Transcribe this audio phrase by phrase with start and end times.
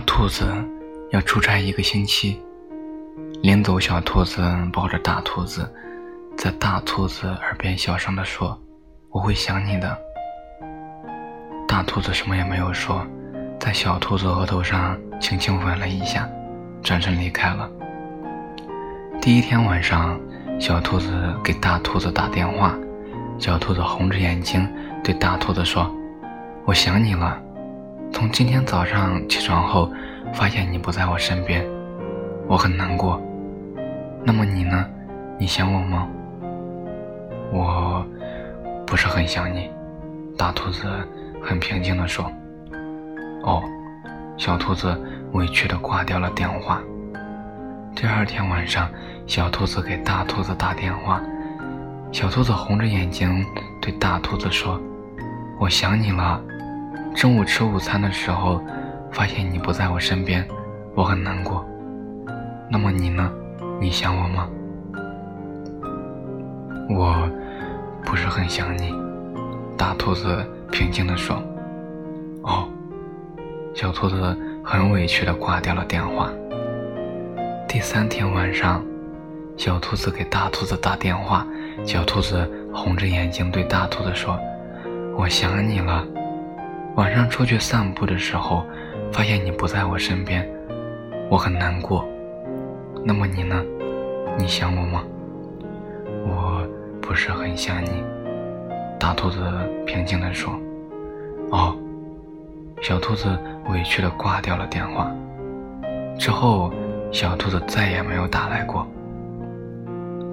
[0.00, 0.44] 兔子
[1.10, 2.40] 要出差一个星期，
[3.42, 5.72] 临走，小兔子抱着大兔子，
[6.36, 8.60] 在大兔子耳边小声地说
[9.10, 9.98] ：“我会想你的。”
[11.66, 13.06] 大兔子什么也没有说，
[13.58, 16.28] 在小兔子额头上轻轻吻了一下，
[16.82, 17.68] 转身离开了。
[19.20, 20.20] 第一天晚上，
[20.60, 22.74] 小兔子给大兔子打电话，
[23.38, 24.68] 小兔子红着眼睛
[25.02, 25.90] 对大兔子说
[26.66, 27.40] ：“我想你了。”
[28.10, 29.90] 从今天早上起床后，
[30.32, 31.64] 发现你不在我身边，
[32.46, 33.20] 我很难过。
[34.24, 34.86] 那么你呢？
[35.38, 36.08] 你想我吗？
[37.52, 38.04] 我
[38.86, 39.70] 不是很想你。
[40.36, 40.86] 大兔子
[41.42, 42.30] 很平静地说。
[43.44, 43.62] 哦，
[44.36, 45.00] 小兔子
[45.32, 46.80] 委屈地挂掉了电话。
[47.94, 48.88] 第二天晚上，
[49.26, 51.20] 小兔子给大兔子打电话，
[52.10, 53.44] 小兔子红着眼睛
[53.80, 54.80] 对大兔子说
[55.60, 56.40] ：“我想你了。”
[57.18, 58.62] 中午吃午餐的时候，
[59.10, 60.46] 发现你不在我身边，
[60.94, 61.66] 我很难过。
[62.70, 63.28] 那么你呢？
[63.80, 64.48] 你想我吗？
[66.88, 67.28] 我
[68.04, 68.94] 不是很想你。
[69.76, 71.42] 大兔子平静地说。
[72.44, 72.68] 哦，
[73.74, 76.30] 小兔子很委屈地挂掉了电话。
[77.66, 78.80] 第三天晚上，
[79.56, 81.44] 小兔子给大兔子打电话，
[81.84, 84.38] 小兔子红着眼睛对大兔子说
[85.18, 86.06] ：“我想你了。”
[86.96, 88.64] 晚上出去散步的时候，
[89.12, 90.48] 发现你不在我身边，
[91.30, 92.04] 我很难过。
[93.04, 93.62] 那么你呢？
[94.36, 95.02] 你想我吗？
[96.26, 96.66] 我
[97.00, 98.02] 不是很想你。
[98.98, 99.40] 大兔子
[99.86, 100.52] 平静地说。
[101.50, 101.74] 哦，
[102.82, 103.38] 小兔子
[103.70, 105.10] 委屈地挂掉了电话。
[106.18, 106.72] 之后，
[107.12, 108.86] 小兔子再也没有打来过。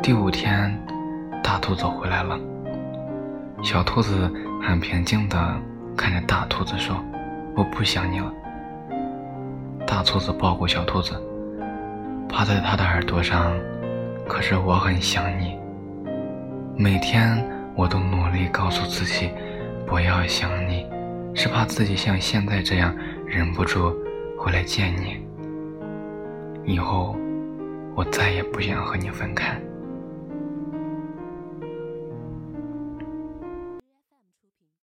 [0.01, 0.75] 第五天，
[1.43, 2.39] 大兔子回来了。
[3.61, 4.29] 小兔子
[4.61, 5.37] 很平静地。
[5.95, 6.95] 看着大兔子说
[7.55, 8.31] ：“我不想你了。”
[9.87, 11.13] 大兔子抱过小兔子，
[12.27, 13.53] 趴在它的耳朵上。
[14.27, 15.55] 可是我很想你。
[16.75, 17.41] 每天
[17.75, 19.29] 我都努力告诉自己，
[19.85, 20.85] 不要想你，
[21.35, 22.93] 是怕自己像现在这样
[23.27, 23.95] 忍不住
[24.37, 25.23] 回来见你。
[26.65, 27.15] 以后
[27.95, 29.55] 我再也不想和你分开。